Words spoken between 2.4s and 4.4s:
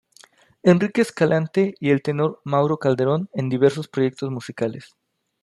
Mauro Calderón en diversos proyectos